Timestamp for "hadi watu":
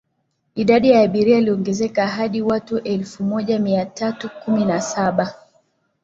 2.07-2.79